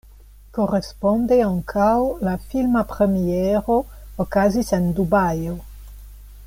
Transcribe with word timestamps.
Koresponde 0.57 1.35
ankaŭ 1.47 1.91
la 2.29 2.33
filma 2.53 2.85
premiero 2.95 3.79
okazis 4.25 4.73
en 4.79 4.93
Dubajo. 5.01 5.59